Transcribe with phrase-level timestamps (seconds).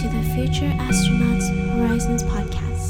[0.00, 2.88] to the Future Astronauts Horizons podcast.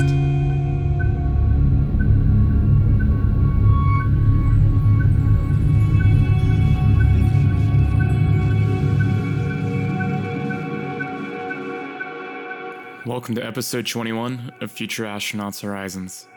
[13.04, 16.28] Welcome to episode 21 of Future Astronauts Horizons.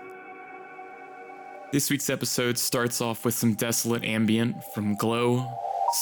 [1.72, 5.48] This week's episode starts off with some desolate ambient from Glow,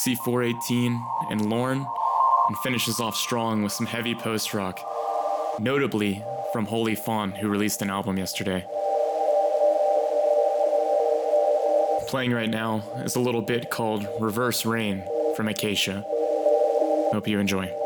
[0.06, 0.98] C418,
[1.30, 1.84] and Lorn,
[2.48, 4.80] and finishes off strong with some heavy post rock,
[5.58, 8.64] notably from Holy Fawn, who released an album yesterday.
[12.08, 15.02] Playing right now is a little bit called Reverse Rain
[15.34, 16.04] from Acacia.
[17.12, 17.81] Hope you enjoy.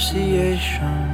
[0.00, 1.09] association。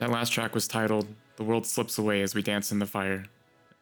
[0.00, 3.26] That last track was titled The World Slips Away as We Dance in the Fire,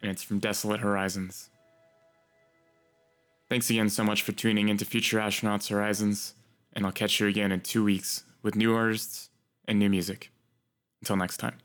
[0.01, 1.49] and it's from Desolate Horizons.
[3.47, 6.33] Thanks again so much for tuning into Future Astronauts Horizons,
[6.73, 9.29] and I'll catch you again in two weeks with new artists
[9.65, 10.29] and new music.
[11.01, 11.58] Until next time.